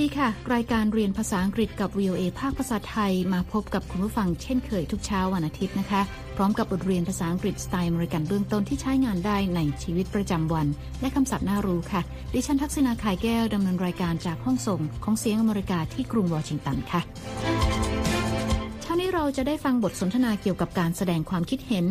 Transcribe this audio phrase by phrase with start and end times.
[0.00, 6.02] ดีค่ะ รายการเรียนภาษาอังกฤษกับ VOA ภาคภาษาไทยมาพบกับคุณผู้ฟังเช่นเคยทุกเช้าวันอาทิตย์นะคะ
[6.36, 10.66] พร้อมกับบทเรียนภาษาอังกฤษสไตล์อเมริกันเบื้องต้นที่ใช้งานได้ในชีวิตประจำวัน
[11.00, 12.00] และคำศัพท์น่ารู้ค่ะ
[12.34, 17.00] ดิฉันทักษณาขายแก้วดำเนินรายการจากห้องส่งของเสียงอเมริกาที่กรุงวอชิงตันค่ะ
[18.82, 21.84] เช้านี้เราจะได้ฟังบทสนทนาเกี่ยวกับการแสดงความคิดเห็น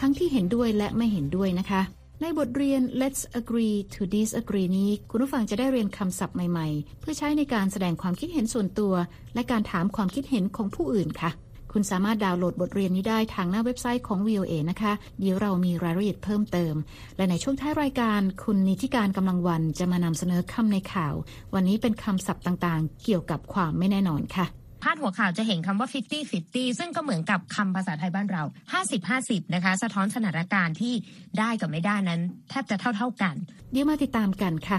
[0.00, 1.82] ทั้งที่เห็นด้วยและไม่เห็นด้วยนะคะ
[2.22, 8.94] ในบทเรียน Let's agree to disagree นี้ คุณผู้ฟังจะได้เรียนคำศัพท์ใหม่ ๆ เพื่อใช้ในการแสดงความคิดเห็นส่วนตัว
[9.34, 11.30] และการถามความคิดเห็นของผู้อื่นค่ะ
[11.72, 16.74] คุณสามารถดาวน์โหลดบทเรียนนี้ได้ทางหน้าเว็บไซต์ของ VOA นะคะ เดี๋ยวเรามีรายละเอียดเพิ่มเติม
[17.16, 21.14] และในช่วงท้ายรายการ คุณนิติการกำลังวันจะมานำเสนอคำในข่าว
[21.54, 24.46] วันนี้เป็นคำศัพท์ต่างๆ เกี่ยวกับความไม่แน่นอนค่ะ
[24.82, 25.88] พาดหัวข่าวจะเห็นคำว่า
[26.32, 28.42] 50-50 ซึ่งก็เหมือนกับคำภาษาไทยบ้านเรา
[28.98, 30.94] 50-50 นะคะ สะท้อนสถานการณ์ที่
[31.38, 33.34] ได้กับไม่ได้นั้น แทบจะเท่า ๆกัน
[33.72, 34.78] เดี๋ยวมาติดตามกันค่ะ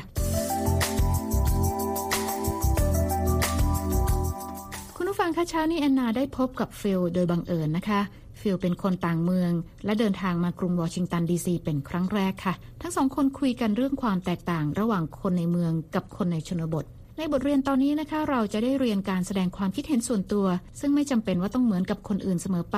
[4.95, 8.01] คุณผู้ฟังคะเช้านี้แอนนาได้พบกับฟิลโดยบังเอิญนะคะ
[8.39, 9.51] ฟิลเป็นคนต่างเมือง
[9.85, 16.85] และเดินทางมากรุงวอชิงตันดีซีเป็นครั้งแรกค่ะ ทั้งสองคนคุยกันเรื่องความแตกต่างระหว่างคนในเมืองกับคนในชนบท
[17.17, 20.45] ในบทเรียนตอนนี้นะคะ เราจะได้เรียนการแสดงความคิดเห็นส่วนตัว
[20.79, 22.77] ซึ่งไม่จำเป็นว่าต้องเหมือนกับคนอื่นเสมอไป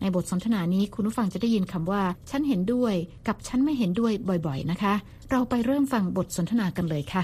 [0.00, 2.94] ในบทสนทนานี้คุณผู้ฟังจะได้ยินคำว่า ฉันเห็นด้วย
[3.28, 4.12] กับฉันไม่เห็นด้วย
[4.46, 4.94] บ่อยๆนะคะ
[5.30, 7.22] เราไปเริ่มฟังบทสนทนากันเลยค่ะ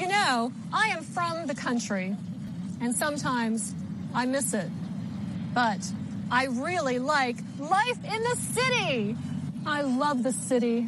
[0.00, 0.34] You know
[0.82, 2.06] I am from the country
[2.82, 3.58] and sometimes
[4.20, 4.70] I miss it
[5.60, 5.80] but
[6.40, 7.36] I really like
[7.78, 8.92] life in the city
[9.76, 10.78] I love the city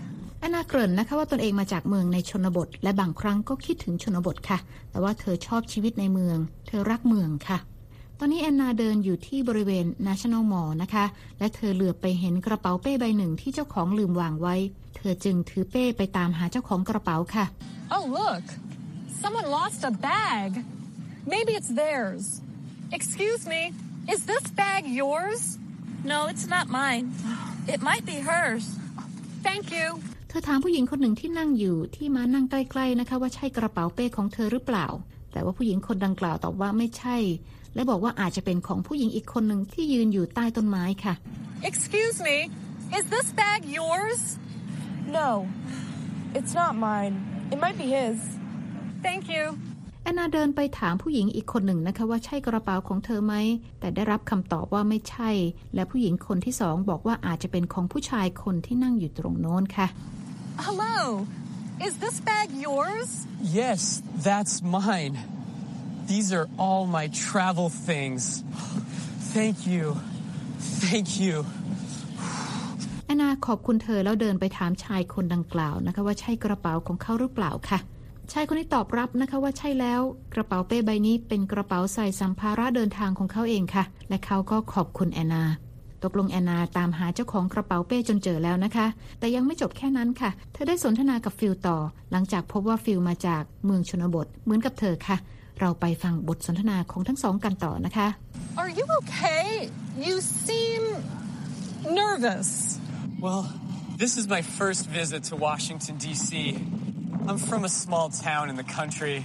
[0.42, 4.58] แอนนาเกริ่นนะคะว่าตนเองมาจากเมืองในชนบท และบางครั้งก็คิดถึงชนบทค่ะ
[4.90, 7.58] แต่ว่าเธอชอบชีวิตในเมือง เธอรักเมืองค่ะ
[8.18, 11.04] ตอนนี้แอนนาเดินอยู่ที่บริเวณ National Mall นะคะ
[11.38, 14.56] และเธอเหลือไปเห็นกระเป๋าเป้ใบหนึ่งที่เจ้าของลืมวางไว้
[14.96, 17.44] เธอจึงถือเป้ไปตามหาเจ้าของกระเป๋าค่ะ
[17.94, 18.44] Oh look
[19.22, 20.50] someone lost a bag
[21.32, 22.24] maybe it's theirs
[22.96, 23.62] excuse me
[24.12, 25.42] is this bag yours
[26.12, 27.04] No it's not mine
[27.74, 28.64] it might be hers
[29.48, 29.86] Thank you
[30.34, 34.86] ธอถามผู้หญิงคนหนึ่งที่นั่งอยู่ที่มานั่งใกล้ๆนะคะว่าใช่กระเป๋าเป้ของเธอหรือเปล่า
[35.32, 37.16] แต่ว่าผู้หญิงคนดังกล่าวตอบว่าไม่ใช่
[37.74, 41.14] และบอกว่าอาจจะเป็นของผู้หญิงอีกคนหนึ่งที่ยืนอยู่ใต้ต้นไม้ค่ะ
[41.70, 42.36] Excuse me
[42.96, 44.20] is this bag yours
[45.18, 45.28] No
[46.38, 47.14] it's not mine
[47.52, 48.16] it might be his
[49.06, 49.44] Thank you
[50.04, 53.34] แอนนาเดินไปถามผู้หญิงอีกคนหนึ่งนะคะว่าใช่กระเป๋าของเธอไหม
[53.80, 55.30] แต่ได้รับคำตอบว่าไม่ใช่
[55.74, 59.88] และผู้หญิงคนที่สองบอกว่าอาจจะเป็นของผู้ชายคนที่นั่งอยู่ตรงโน้นค่ะ
[60.58, 61.26] Hello.
[61.80, 63.26] Is this bag yours?
[63.40, 65.18] Yes, that's mine.
[66.06, 68.44] These are all my travel things.
[69.34, 69.96] Thank you.
[70.84, 71.44] Thank you.
[73.06, 77.78] แอนนาขอบคุณเธอแล้วเดินไปถามชายคนดังกล่าวนะคะ ว่าใช่กระเป๋าของเขาหรือเปล่าค่ะ
[78.32, 80.00] ชายคนนี้ตอบรับนะคะว่าใช่แล้ว
[80.34, 85.44] กระเป๋าเป้ใบนี้เป็นกระเป๋าใส่สัมภาระเดินทางของเขาเองค่ะ และเขาก็ขอบคุณแอนนา
[86.04, 88.86] ตกลงแอนนาตามหาเจ้าของกระเป๋าเป้จนเจอแล้วนะคะ
[89.18, 91.78] แต่ยังไม่จบแค่นั้นค่ะ เธอได้สนทนากับฟิลต่อ
[92.12, 95.16] หลังจากพบว่าฟิลมาจากเมืองชนบท เหมือนกับเธอค่ะ
[95.60, 98.08] เราไปฟังบทสนทนาของทั้งสองกันต่อนะคะ
[98.60, 99.46] Are you okay?
[100.06, 100.14] You
[100.46, 100.82] seem
[102.00, 102.50] nervous.
[103.24, 103.42] Well,
[104.02, 106.30] this is my first visit to Washington, D.C.
[107.28, 109.16] I'm from a small town in the country.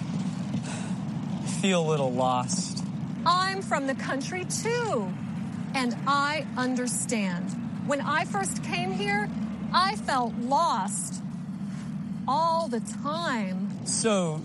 [1.45, 2.83] I feel a little lost.
[3.25, 4.89] I'm from the country too.
[5.77, 7.51] And I understand.
[7.85, 9.29] When I first came here,
[9.71, 11.21] I felt lost
[12.27, 13.85] all the time.
[13.85, 14.41] So,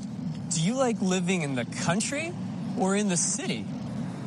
[0.51, 2.35] do you like living in the country
[2.79, 3.65] or in the city?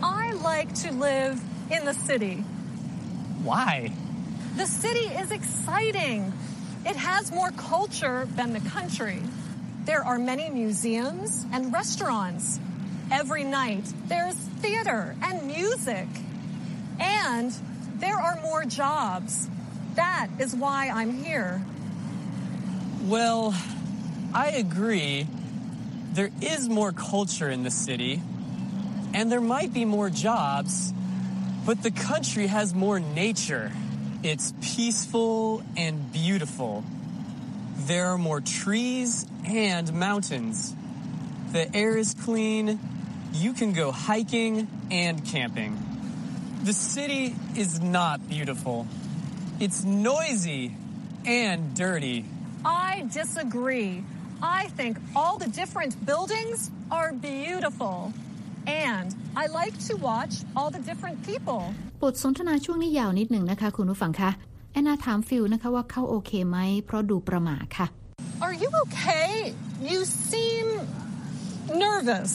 [0.02, 1.40] I like to live
[1.70, 2.38] in the city.
[3.44, 3.92] Why?
[4.58, 6.34] The city is exciting.
[6.88, 9.22] It has more culture than the country.
[9.84, 12.60] There are many museums and restaurants.
[13.12, 16.08] Every night, there's theater and music.
[17.00, 17.52] And
[17.96, 19.50] there are more jobs.
[19.96, 21.62] That is why I'm here.
[23.04, 23.56] Well,
[24.34, 25.28] I agree.
[26.14, 28.22] There is more culture in the city,
[29.14, 30.94] and there might be more jobs,
[31.66, 33.72] but the country has more nature.
[34.24, 36.84] It's peaceful and beautiful.
[37.78, 40.74] There are more trees and mountains.
[41.52, 42.80] The air is clean.
[43.34, 45.85] You can go hiking and camping.
[46.71, 47.25] The city
[47.63, 48.79] is not beautiful.
[49.65, 50.63] It's noisy
[51.45, 52.19] and dirty.
[52.65, 53.93] I disagree.
[54.61, 56.59] I think all the different buildings
[56.99, 57.97] are beautiful.
[58.67, 59.09] And
[59.43, 61.63] I like to watch all the different people.
[62.03, 64.31] บทสนทนาช่วงนี้ยาวนิดหนึ่งนะคะคุณผู้ฟังคะ
[64.73, 67.87] แอนนาถามฟิลนะคะว่าเขาโอเคไหมเพราะดูประหม่าค่ะ
[68.45, 69.31] Are you okay?
[69.91, 70.01] You
[70.31, 70.67] seem
[71.85, 72.33] nervous.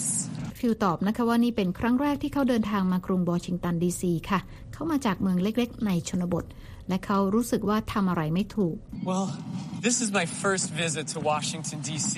[0.61, 4.41] ฟิลตอบนะคะว่านี่เป็นครั้งแรกที่เขาเดินทางมากรุงวอชิงตันดีซีค่ะ
[4.73, 6.45] เขามาจากเมืองเล็กๆ ในชนบท
[6.89, 8.77] และเขารู้สึกว่าทำอะไรไม่ถูก
[9.11, 9.27] Well,
[9.87, 12.15] this is my first visit to Washington, D.C.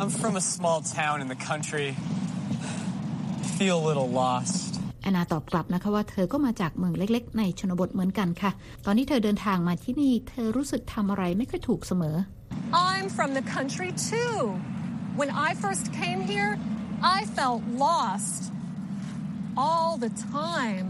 [0.00, 1.88] I'm from a small town in the country.
[3.44, 4.70] I feel a little lost.
[5.02, 8.50] แอนนาตอบกลับนะคะว่าเธอก็มาจากเมืองเล็ก ๆ ในชนบทเหมือนกันค่ะ
[8.86, 12.16] ตอนที่เธอเดินทางมาที่นี่ เธอรู้สึกทำอะไรไม่ค่อยถูกเสมอ
[12.88, 14.36] I'm from the country too.
[15.20, 16.50] When I first came here,
[17.02, 18.52] I felt lost
[19.56, 20.88] all the time.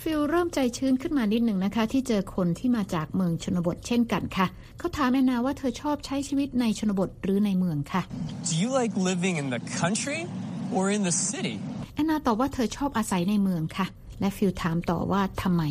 [0.00, 4.46] ฟิลเริ่มใจชื้นขึ้นมานิดหนึ่งนะคะ ที่เจอคนที่มาจากเมืองชนบทเช่นกันค่ะ
[4.78, 8.02] เขาถามแอนนาว่าเธอชอบใช้ชีวิตในชนบทหรือในเมืองค่ะ
[8.48, 10.20] Do you like living in the country
[10.76, 11.54] or in the city?
[11.94, 13.86] แอนนาตอบว่าเธอชอบอาศัยในเมืองค่ะ
[14.20, 15.62] และฟิลถามต่อว่าทำไม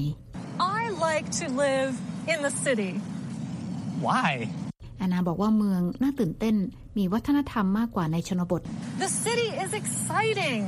[0.80, 1.94] I like to live
[2.34, 2.92] in the city.
[4.08, 4.30] Why?
[4.98, 6.56] แอนนาบอกว่าเมืองน่าตื่นเต้น
[6.98, 8.62] มีวัฒนธรรมมากกว่าในชนบท
[9.06, 10.62] The city is exciting.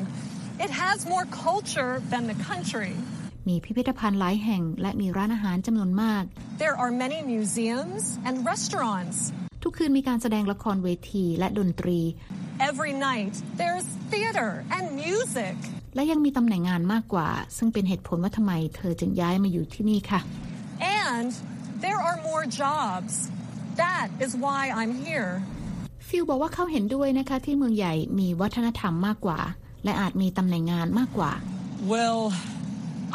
[0.65, 2.91] It has more culture than the country.
[3.47, 6.23] มีพิพิธภัณฑ์หลายแห่งและมีร้านอาหารจำนวนมาก
[6.63, 9.17] There are many museums and restaurants.
[9.63, 11.99] ทุกคืนมีการแสดงละครเวทีและดนตรี
[12.69, 15.55] Every night, there's theater and music.
[15.95, 20.19] และยังมีตำแหน่งงานมากกว่า ซึ่งเป็นเหตุผลว่าทำไมเธอจึงย้ายมาอยู่ที่นี่ค่ะ
[21.05, 21.29] And
[21.85, 23.13] there are more jobs.
[23.84, 25.30] That is why I'm here.
[26.08, 29.38] ฟิลบอกว่าเขาเห็นด้วยนะคะที่เมืองใหญ่มีวัฒนธรรมมากกว่า
[29.84, 31.32] และอาจมีตำแหน่งงานมากกว่า
[31.94, 32.20] Well,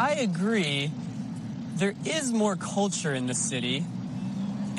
[0.09, 0.77] I agree.
[1.81, 3.77] There is more culture in the city,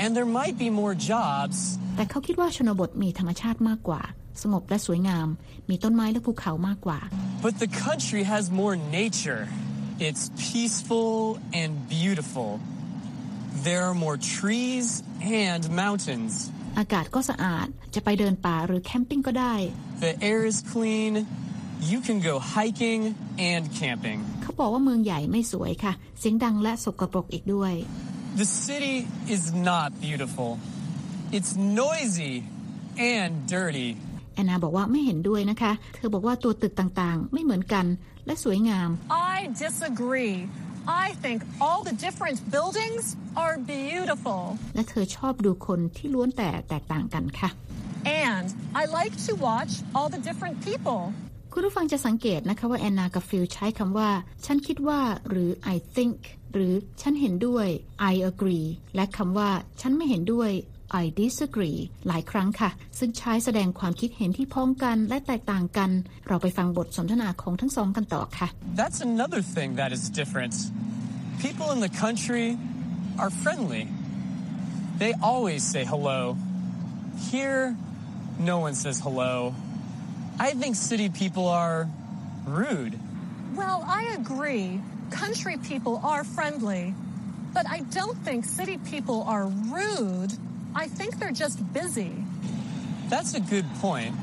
[0.02, 1.56] and there might be more jobs,
[1.96, 4.02] แต่เขาคิดว่าชนบทมีธรรมชาติมากกว่า
[4.42, 5.28] สงบและสวยงาม
[5.70, 6.98] มีต้นไม้และภูเขามากกว่า
[7.44, 9.42] but the country has more nature.
[10.06, 11.12] It's peaceful
[11.60, 12.50] and beautiful.
[13.63, 16.33] There are more trees and mountains.
[16.79, 19.55] อากาศก็สะอาด จะไปเดินป่าหรือแคมปิ้งก็ได้
[20.05, 21.13] The air is clean.
[21.91, 23.01] You can go hiking
[23.51, 24.19] and camping.
[24.41, 27.73] เขาบอกว่าเมืองใหญ่ไม่สวยค่ะ เสียงดังและสกปรกอีกด้วย
[28.41, 28.95] The city
[29.35, 30.49] is not beautiful.
[31.37, 32.33] It's noisy
[33.15, 33.89] and dirty.
[34.35, 37.85] แอนนาบอกว่าไม่เห็นด้วยนะคะ เธอบอกว่าตัวตึกต่างๆ ไม่เหมือนกัน
[38.25, 38.89] และสวยงาม
[39.35, 40.35] I disagree.
[40.87, 43.03] I think all the different buildings
[43.43, 44.41] are beautiful.
[44.75, 47.49] และเธอชอบดูคนที่ล้วนแต่แตกต่างกันค่ะ
[48.27, 48.47] And
[48.81, 50.99] I like to watch all the different people.
[51.53, 54.09] คุณผู้ฟังจะสังเกตนะคะว่าแอนนากับฟิลใช้คำว่า
[54.45, 54.99] ฉันคิดว่า
[55.29, 56.17] หรือ I think
[56.53, 57.67] หรือฉันเห็นด้วย
[58.11, 59.49] I agree และคำว่า
[59.81, 60.51] ฉันไม่เห็นด้วย
[61.01, 65.91] I disagree หลายครั้งค่ะ ซึ่งใช้แสดงความคิดเห็นที่พ้องกันและแตกต่างกัน
[66.27, 68.47] เราไปฟังบทสนทนาของทั้งสองกันต่อค่ะ
[68.81, 70.53] That's another thing that is different.
[71.45, 72.47] People in the country
[73.21, 73.83] are friendly.
[75.01, 76.19] They always say hello.
[77.31, 77.75] Here,
[78.51, 79.33] no one says hello.
[80.47, 81.77] I think city people are
[82.61, 82.93] rude.
[83.61, 84.67] Well, I agree.
[85.21, 86.83] Country people are friendly.
[87.53, 89.45] But I don't think city people are
[89.77, 90.33] rude.
[90.75, 92.11] I think they're just busy.
[93.07, 94.13] That's a good point.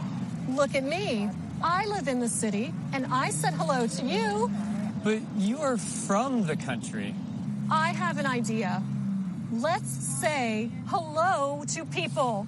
[0.51, 1.31] Look at me.
[1.63, 4.51] I live in the city and I said hello to you.
[5.03, 7.15] But you are from the country.
[7.71, 8.83] I have an idea.
[9.51, 12.47] Let's say hello to people.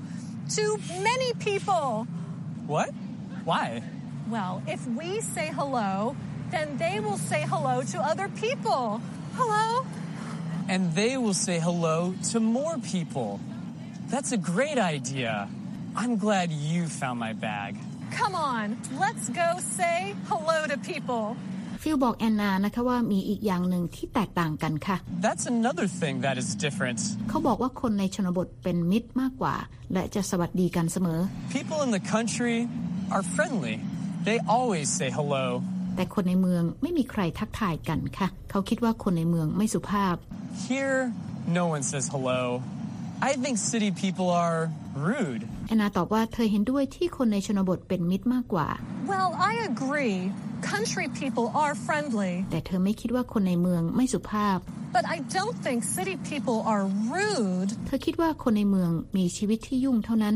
[0.57, 2.07] To many people.
[2.67, 2.91] What?
[3.45, 3.83] Why?
[4.29, 6.17] Well, if we say hello,
[6.51, 9.01] then they will say hello to other people.
[9.35, 9.87] Hello?
[10.69, 13.41] And they will say hello to more people.
[14.14, 15.34] That's a great idea.
[16.02, 17.72] I'm glad you found my bag.
[18.20, 18.66] Come on,
[19.04, 19.48] let's go
[19.78, 19.98] say
[20.32, 21.24] hello to people.
[21.84, 27.00] ฟิลบอกแอนนานะคะว่ามีอีกอย่างหนึ่งที่แตกต่างกันค่ะ That's another thing that is different.
[27.30, 29.56] เขาบอกว่าคนในชนบทเป็นมิตรมากกว่า
[29.94, 31.20] และจะสวัสดีกันเสมอ
[31.58, 32.58] People in the country
[33.16, 33.76] are friendly.
[34.28, 35.46] They always say hello.
[35.96, 40.16] แต่คนในเมืองไม่มีใครทักทายกันค่ะ เขาคิดว่าคนในเมืองไม่สุภาพ
[40.68, 41.00] Here,
[41.60, 42.42] no one says hello.
[43.23, 44.59] I think city people are
[45.09, 45.43] rude.
[45.69, 48.69] แอนนาตอบว่าเธอเห็นด้วยที่คนในชนบทเป็นมิตรมากกว่า
[49.13, 50.17] Well, I agree.
[50.73, 52.33] Country people are friendly.
[52.51, 54.59] แต่เธอไม่คิดว่าคนในเมืองไม่สุภาพ
[54.97, 56.83] But I don't think city people are
[57.15, 57.71] rude.
[57.87, 60.35] เธอคิดว่าคนในเมืองมีชีวิตที่ยุ่งเท่านั้น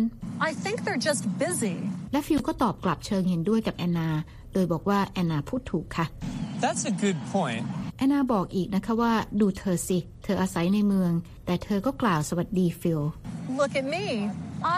[0.49, 1.77] I think they're just busy.
[2.13, 4.11] และฟิลก็ตอบกลับเชิงเห็นด้วยกับแอนนา
[4.53, 6.07] โดยบอกว่าแอนนาพูดถูกค่ะ
[6.65, 7.63] That's a good point.
[7.99, 11.13] แอนนาบอกอีกนะคะว่าดูเธอสิ เธออาศัยในเมือง
[11.49, 13.01] แต่เธอก็กล่าวสวัสดีฟิล
[13.61, 14.07] Look at me.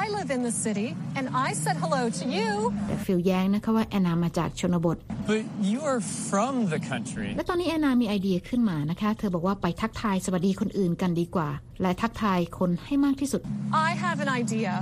[0.00, 2.50] I live in the city and I said hello to you.
[2.88, 4.96] แต่ฟิลแย้งนะคะว่าแอนนามาจากชนบท
[5.30, 7.28] But you are from the country.
[7.36, 11.48] และตอนนี้แอนนามีไอเดียขึ้นมานะคะ เธอบอกว่าไปทักทายสวัสดีคนอื่นกันดีกว่า
[11.82, 13.42] และทักทายคนให้มากที่สุด
[13.88, 14.72] I have an idea.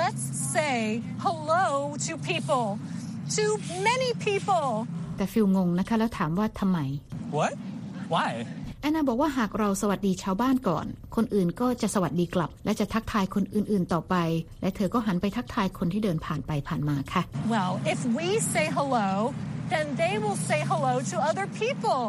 [0.00, 2.66] let's say hello to people,
[3.36, 3.44] to
[3.88, 4.68] many people.
[5.16, 6.78] แต่ฟิลงงนะคะแล้วถามว่าทำไม
[7.38, 7.52] What?
[8.14, 8.30] Why?
[8.80, 14.14] แอนนาบอกว่าหากเราสวัสดีชาวบ้านก่อน คนอื่นก็จะสวัสดีกลับ และจะทักทายคนอื่นๆต่อไป
[14.62, 17.22] และเธอก็หันไปทักทายคนที่เดินผ่านไปผ่านมาค่ะ
[17.54, 19.08] Well, if we say hello,
[19.72, 22.02] then they will say hello to other people.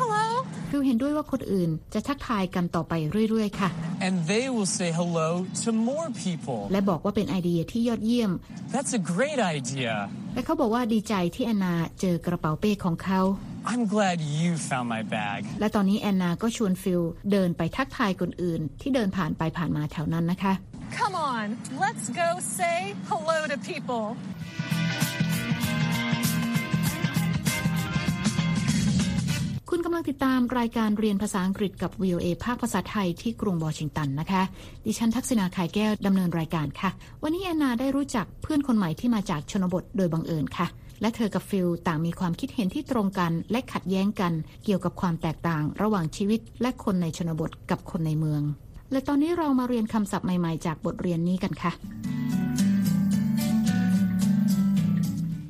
[0.00, 0.26] Hello.
[0.70, 2.92] ฟิลเห็นด้วยว่าคนอื่นจะทักทายกันต่อไป
[3.30, 3.68] เรื่อย ๆ ค่ะ
[4.06, 5.28] And they will say hello
[5.62, 6.60] to more people.
[6.72, 8.30] และบอกว่าเป็นไอเดียที่ยอดเยี่ยม
[8.74, 9.92] That's a great idea.
[10.34, 13.20] และเขาบอกว่าดีใจที่แอนนาเจอกระเป๋าเป้ของเขา
[13.64, 15.40] I'm glad you found my bag.
[15.60, 17.02] และตอนนี้แอนนาก็ชวนฟิล
[17.32, 20.52] เดินไปทักทายคนอื่น ที่เดินผ่านไปผ่านมาแถวนั้นนะคะ
[20.98, 21.44] Come on,
[21.84, 22.28] let's go
[22.58, 22.78] say
[23.10, 24.04] hello to people.
[29.70, 34.42] คุณกำลังติดตามรายการเรียนภาษาอังกฤษกับ VOA ภาคภาษาไทยที่กรุงวอชิงตันนะคะ
[34.84, 36.90] ดิฉันทักษณาขายแก้วดำเนินรายการค่ะ
[37.22, 40.66] วันนี้แอนนาได้รู้จักเพื่อนคนใหม่ที่มาจากชนบทโดยบังเอิญค่ะ
[41.02, 44.32] และเธอกับฟิลต่างมีความคิดเห็นที่ตรงกัน และขัดแย้งกัน
[44.64, 48.42] เกี่ยวกับความแตกต่าง ระหว่างชีวิต และคนในชนบทกับคนในเมือง
[48.92, 51.72] และตอนนี้เรามาเรียนคำศัพท์ใหม่ๆ จากบทเรียนนี้กันค่ะ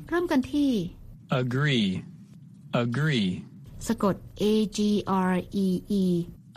[0.07, 0.69] เริ่มกันที่
[1.41, 1.87] Agree.
[2.83, 3.27] Agree.
[3.87, 4.43] สะกด A
[4.77, 4.79] G
[5.29, 5.33] R
[5.65, 5.67] E
[6.01, 6.03] E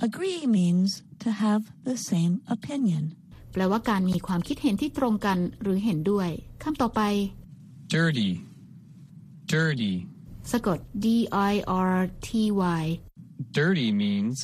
[0.07, 0.91] Agree means
[1.23, 3.05] to have the same opinion.
[3.53, 6.29] แปลว่าการมีความคิดเห็นที่ตรงกันหรือเห็นด้วย
[6.63, 7.01] คำต่อไป
[7.95, 8.29] Dirty.
[9.54, 9.96] Dirty.
[10.52, 11.08] สะกด D
[11.52, 11.54] I
[11.94, 12.30] R T
[12.82, 12.84] Y
[13.60, 14.38] Dirty means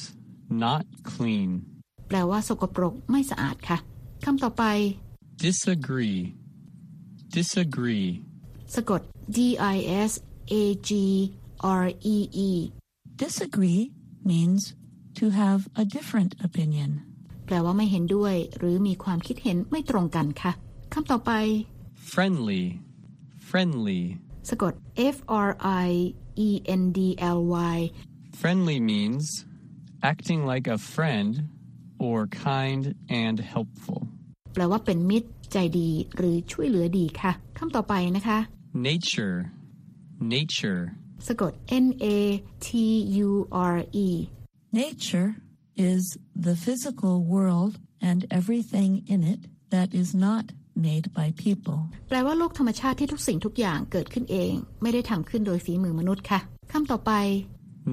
[0.63, 1.49] not clean.
[2.07, 3.77] แปลว่าสกปรกไม่สะอาดค่ะ
[4.25, 4.63] คำต่อไป
[5.45, 6.19] Disagree.
[7.37, 8.07] Disagree.
[8.75, 9.01] สะกด
[9.37, 9.39] D
[9.75, 9.77] I
[10.09, 10.11] S
[10.61, 10.91] A G
[11.81, 12.51] R E E
[13.23, 13.81] Disagree
[14.31, 14.61] means
[15.19, 16.91] to have a different opinion.
[17.45, 20.51] แปลว่าไม่เห็นด้วย หรือมีความคิดเห็นไม่ตรงกันค่ะ
[20.93, 21.31] คำต่อไป
[22.13, 22.63] Friendly.
[23.49, 24.01] Friendly.
[24.49, 24.73] สะกด
[25.15, 25.49] F R
[25.85, 25.89] I
[26.47, 26.49] E
[26.81, 26.99] N D
[27.37, 27.39] L
[27.73, 27.77] Y
[28.41, 29.23] Friendly means
[30.11, 31.31] acting like a friend
[32.05, 32.83] or kind
[33.23, 33.99] and helpful.
[34.53, 38.39] แปลว่าเป็นมิตร ใจดี หรือช่วยเหลือดีค่ะคำต่อไปนะคะ
[38.89, 39.37] Nature.
[40.35, 40.81] Nature.
[41.27, 41.51] สะกด
[41.85, 42.17] N A
[42.67, 42.69] T
[43.27, 43.29] U
[43.73, 44.09] R E
[44.81, 45.29] Nature
[45.91, 46.03] is
[46.45, 47.73] the physical world
[48.09, 49.41] and everything in it
[49.73, 50.45] that is not
[50.86, 51.78] made by people.
[52.08, 54.52] แปลว่าโลกธรรมชาติที่ทุกสิ่งทุกอย่างเกิดขึ้นเอง
[54.82, 56.40] ไม่ได้ทำขึ้นโดยฝีมือมนุษย์ค่ะ
[56.72, 57.12] คำต่อไป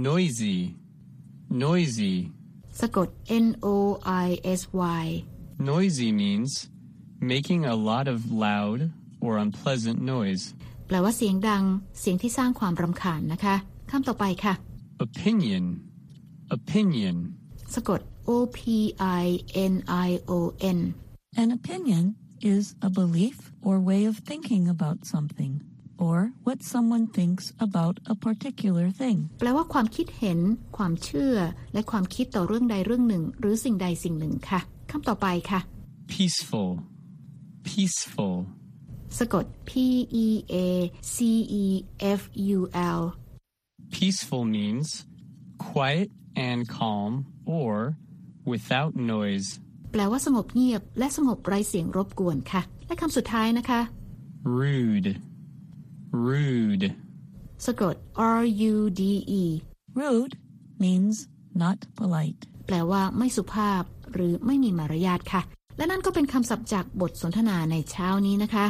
[0.07, 0.57] Noisy.
[1.63, 2.13] Noisy.
[2.81, 3.07] สะกด
[3.45, 3.67] N O
[4.25, 4.27] I
[4.59, 4.61] S
[5.01, 5.05] Y
[5.71, 6.51] Noisy means
[7.33, 8.17] making a lot of
[8.47, 8.79] loud
[9.25, 10.43] or unpleasant noise.
[10.87, 11.63] แปลว่าเสียงดัง
[11.99, 13.55] เสียงที่สร้างความรำคาญนะคะ
[13.91, 14.53] คำต่อไปค่ะ
[15.07, 15.63] Opinion.
[16.57, 17.17] Opinion.
[17.75, 18.59] สะกด O P
[19.21, 19.25] I
[19.71, 19.73] N
[20.07, 20.33] I O
[20.77, 20.79] N
[21.41, 22.03] An opinion
[22.40, 25.52] is a belief or way of thinking about something,
[26.06, 29.18] or what someone thinks about a particular thing.
[29.40, 30.38] แปลว่าความคิดเห็น
[30.76, 31.36] ความเชื่อ
[31.72, 35.60] และความคิดต่อเรื่องใดเรื่องหนึ่ง หรือสิ่งใดสิ่งหนึ่งค่ะคำต่อไปค่ะ
[36.14, 36.70] Peaceful.
[37.68, 38.36] Peaceful.
[39.18, 39.70] สะกด P
[40.24, 40.56] E A
[41.14, 41.16] C
[41.62, 41.66] E
[42.20, 42.22] F
[42.56, 42.58] U
[42.98, 43.02] L
[43.96, 44.88] Peaceful means
[45.68, 46.08] quiet
[46.48, 47.10] and calm
[47.58, 47.74] or
[48.52, 49.48] without noise.
[49.91, 53.81] แปลว่าสงบเงียบ และสงบไร้เสียงรบกวนค่ะ และคำสุดท้ายนะคะ
[54.59, 55.11] Rude.
[56.27, 56.87] Rude.
[57.65, 57.95] สะกด
[58.39, 58.41] R
[58.73, 59.01] U D
[59.41, 59.43] E
[59.99, 60.33] Rude
[60.83, 61.15] means
[61.61, 62.41] not polite.
[62.65, 65.41] แปลว่าไม่สุภาพ หรือไม่มีมารยาทค่ะ
[65.77, 68.65] และนั่นก็เป็นคำศัพท์จากบทสนทนาในเช้านี้นะคะ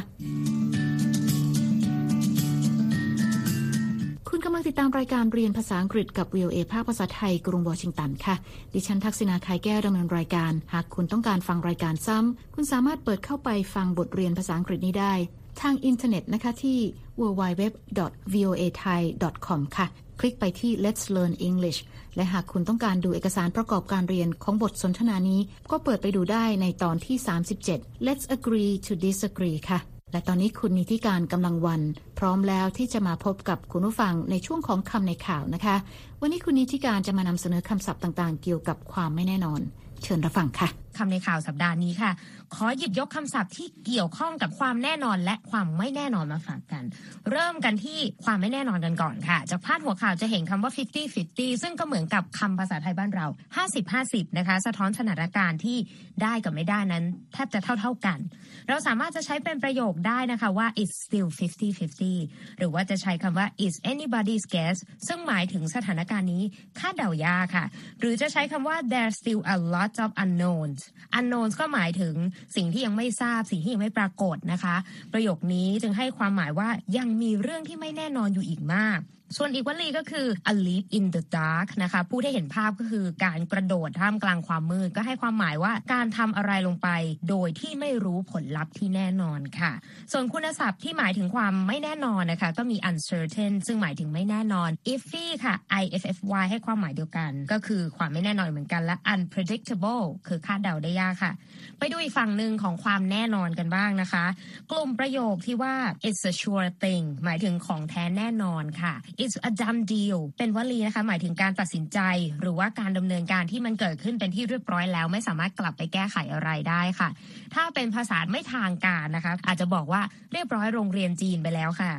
[4.60, 8.36] ลังติดตามรายการเรียนภาษาอังกฤษกับ VOA ภาคภาษาไทย กรุงวอชิงตันค่ะ
[8.74, 15.14] ดิฉันทักษณาคายแก้วดำเนินรายการ หากคุณต้องการฟังรายการซ้ำ คุณสามารถเปิดเข้าไปฟังบทเรียนภาษาอังกฤษนี้ได้
[15.62, 16.80] ทางอินเทอร์เน็ตนะคะที่
[17.20, 19.86] www.voathai.com ค่ะ
[20.20, 21.80] คลิกไปที่ Let's Learn English
[22.16, 25.40] และหากคุณต้องการดูเอกสารประกอบการเรียนของบทสนทนานี้
[25.72, 27.18] ก็เปิดไปดูได้ในตอนที่
[27.62, 31.82] 37 Let's agree to disagree ค่ะ และตอนนี้คุณนิติการกำลังวัน
[32.20, 35.76] พร้อมแล้วที่จะมาพบกับคุณผู้ฟังในช่วงของคำในข่าวนะคะ
[36.22, 39.62] วันนี้คุณนิติการจะมานำเสนอคำศัพท์ต่างๆ เกี่ยวกับความไม่แน่นอน
[40.04, 42.12] เชิญรับฟังค่ะคำในข่าวสัปดาห์นี้ค่ะ
[42.56, 46.84] ขอหยิบยกคำศัพท์ที่เกี่ยวข้องกับความแน่นอนและความไม่แน่นอนมาฝากกัน
[47.32, 53.28] เริ่มกันที่ความไม่แน่นอนกันก่อนค่ะ จากพาดหัวข่าวจะเห็นคำว่า 50 50 ซึ่งก็เหมือนกับคำภาษาไทยบ้านเรา
[53.58, 55.78] 50 50 นะคะ สะท้อนสถานการณ์ที่
[56.24, 57.04] ได้กับไม่ได้นั้น
[57.34, 58.20] แทบจะเท่าๆกัน
[58.68, 61.80] เราสามารถจะใช้เป็นประโยคได้นะคะว่า it's still 50
[62.14, 64.78] 50 หรือว่าจะใช้คำว่า is anybody's guess
[65.08, 66.44] ซึ่งหมายถึงสถานการณ์นี้
[66.80, 67.66] คาดเดายากค่ะ
[68.00, 70.82] หรือจะใช้คำว่า there's still a lot of unknowns
[71.18, 72.16] unknowns ก็หมายถึง
[72.56, 74.76] สิ่งที่ยังไม่ทราบสิ่งที่ยังไม่ปรากฏนะคะ
[75.14, 79.02] ประโยคนี้จึงให้ความหมายว่ายังมีเรื่องที่ไม่แน่นอนอยู่อีกมาก
[79.38, 86.90] ส่วนอีกวลีก็คือ a leap in the dark นะคะผู้ที่เห็นภาพก็คือการกระโดดท่ามกลางความมืดก็ให้ความหมายว่าการทำอะไรลงไป
[87.30, 89.72] โดยที่ไม่รู้ผลลัพธ์ที่แน่นอนค่ะ
[90.12, 101.32] ส่วนคุณศัพท์ที่หมายถึงความไม่แน่นอนนะคะ ก็มี uncertain ซึ่งหมายถึงไม่แน่นอน iffy ค่ะ iffy ให้ความหมายเดียวกัน ก็คือความไม่แน่นอนเหมือนกันและ unpredictable คือคาดเดาได้ยากค่ะ
[101.80, 104.26] ไปดูอีกฝั่งหนึ่งของความแน่นอนกันบ้างนะคะ
[104.72, 105.76] กลุ่มประโยคที่ว่า
[106.08, 112.00] it's a sure thing หมายถึงของแท้แน่นอนค่ะ it's a done deal เป็นวลีนะคะ หมายถึงการตัดสินใจ
[112.42, 117.10] หรือว่าการดำเนินการที่มันเกิดขึ้นเป็นที่เรียบร้อยแล้ว ไม่สามารถกลับไปแก้ไขอะไรได้ค่ะ
[117.54, 120.02] ถ้าเป็นภาษาไม่ทางการนะคะ อาจจะบอกว่า
[120.34, 121.92] เรียบร้อยโรงเรียนจีนไปแล้วค่ะ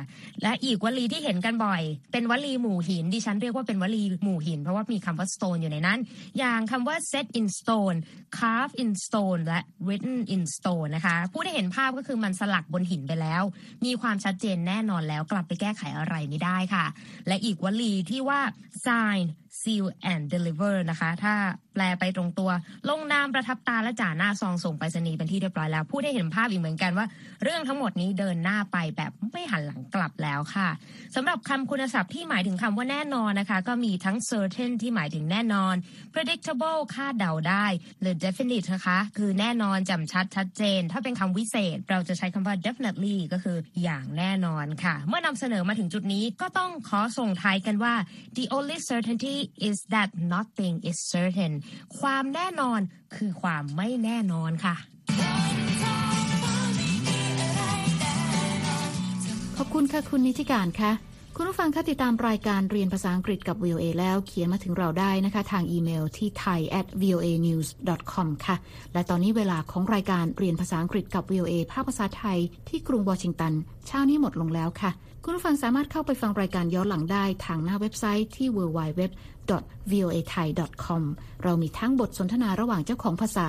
[0.43, 5.99] และอีกวลีที่เห็นกันบ่อย เป็นวลีหมู่หินดิฉันเรียกว่าเป็นวลีหมู่หิน เพราะว่ามีคำว่า stone อยู่ในนั้น
[6.37, 7.97] อย่างคำว่า set in stone
[8.37, 13.43] ค้า carve in stone และ written in stone นะคะผู้ได้เห็นภาพก็คือมันสลักบนหินไปแล้ว
[13.85, 16.85] มีความชัดเจนแน่นอนแล้วกลับไปแก้ไขอะไรไม่ได้ค่ะ
[17.27, 18.39] และอีกวลีที่ว่า
[18.85, 19.23] sign
[19.59, 21.33] seal and deliver นะคะ ถ้า
[21.73, 22.51] แปลไปตรงตัว
[22.89, 27.05] ลงนามประทับตาและจ่าหน้าซองส่งไปรษณีย์เป็นที่เรียบร้อยแล้วผู้ได้เห็นภาพอีกเหมือนกันว่า
[27.43, 30.69] เรื่องทั้งหมดนี้เดินหน้าไปแบบไม่หันหลังกลับแล้วค่ะ
[31.15, 35.75] สำหรับคำคุณศัพท์ที่หมายถึงคำว่าแน่นอนนะคะ ก็มีทั้ง certain ที่หมายถึงแน่นอน
[36.13, 37.65] predictable คาดเดาได้
[38.01, 47.93] หรือ definite นะคะคือแน่นอนจำชัดชัดเจน ถ้าเป็นคำวิเศษ เราจะใช้คำว่า definitely ก็คืออย่างแน่นอนค่ะ เมื่อนำเสนอมาถึงจุดนี้ก็ต้องขอส่งท้ายกันว่า
[48.37, 49.35] the only certainty
[49.67, 51.53] is that nothing is certain
[51.99, 52.79] ความแน่นอน
[53.15, 54.75] คือความไม่แน่นอนค่ะ
[59.57, 60.91] ขอบคุณค่ะคุณนิติการค่ะ
[61.35, 67.67] คุณผู้ฟังคะติดตามรายการเรียนภาษาอังกฤษกับ VOA แล้วเขียนมาถึงเราได้นะคะ ทางอีเมลที่ thai at voa news
[68.13, 68.55] com ค่ะ
[68.93, 72.39] และตอนนี้เวลาของรายการเรียนภาษาอังกฤษกับ VOA ภาคภาษาไทย
[72.69, 73.53] ที่กรุงวอชิงตัน
[73.87, 74.91] เช้านี้หมดลงแล้วค่ะ
[75.25, 79.01] คุณผู้ฟังสามารถเข้าไปฟังรายการย้อนหลังได้ทางหน้าเว็บไซต์ที่ www
[79.91, 80.47] voa thai
[80.85, 81.03] com
[81.43, 83.47] เรามีทั้งบทสนทนาระหว่างเจ้าของภาษา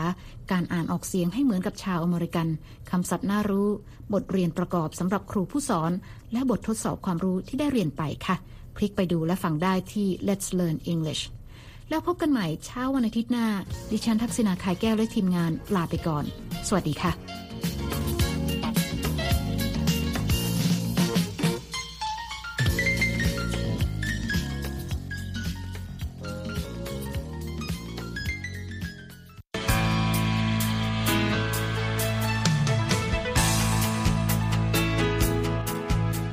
[0.51, 2.49] การอ่านออกเสียงให้เหมือนกับชาวอเมริกัน
[2.91, 3.69] คำศัพท์น่ารู้
[4.13, 5.93] บทเรียนประกอบสำหรับครูผู้สอน
[6.33, 8.37] และบททดสอบความรู้ที่ได้เรียนไปค่ะ
[8.77, 11.23] คลิกไปดูและฟังได้ที่ Let's Learn English
[11.91, 13.47] แล้วพบกันใหม่เช้าวันอาทิตย์หน้า
[13.91, 16.25] ดิฉันทักษณาคายแก้วและทีมงานลาไปก่อน
[16.69, 17.13] สวัสดีค่ะ